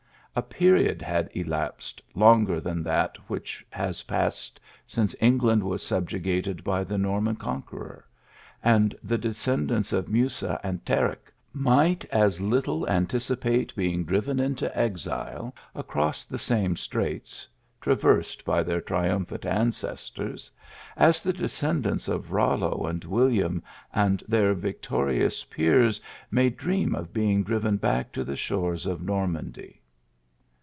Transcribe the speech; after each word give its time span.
A 0.33 0.41
period 0.41 1.01
had 1.01 1.29
elapsed 1.35 2.01
longer 2.15 2.61
than 2.61 2.83
that 2.83 3.17
which 3.27 3.65
has 3.69 4.03
passed 4.03 4.61
since 4.87 5.13
England 5.19 5.61
was 5.61 5.85
subjugated 5.85 6.63
by 6.63 6.85
the 6.85 6.97
Norman 6.97 7.35
conqueror; 7.35 8.07
and 8.63 8.95
the 9.03 9.17
descendants 9.17 9.91
of 9.91 10.07
Musa 10.09 10.57
and 10.63 10.85
Tarik 10.85 11.33
might 11.51 12.05
as 12.05 12.39
little 12.39 12.87
anticipate 12.87 13.75
being 13.75 14.05
driven 14.05 14.39
into 14.39 14.73
exile, 14.75 15.53
across 15.75 16.23
the 16.23 16.37
same 16.37 16.77
straits 16.77 17.45
traversed 17.81 18.45
by 18.45 18.63
their 18.63 18.79
triumphant 18.79 19.45
ancestors, 19.45 20.49
as 20.95 21.21
the 21.21 21.33
descendants 21.33 22.07
of 22.07 22.31
Rollo 22.31 22.87
and 22.87 23.03
William 23.03 23.61
and 23.93 24.23
their 24.29 24.53
victorious 24.53 25.43
peers 25.43 25.99
may 26.31 26.49
dream 26.49 26.95
of 26.95 27.11
being 27.11 27.43
driven 27.43 27.75
back 27.75 28.13
to 28.13 28.23
the 28.23 28.37
shores 28.37 28.85
of 28.85 29.01
Nor 29.01 29.27
mandy. 29.27 29.79